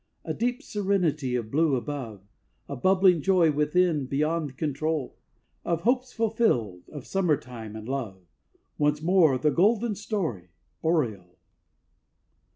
[0.25, 2.23] A deep serenity of blue above,
[2.67, 5.19] A bubbling joy within beyond control.
[5.63, 8.25] Of hopes fulfilled, of Summertime and love—
[8.79, 10.47] Once more the golden story,
[10.81, 11.37] Oriole!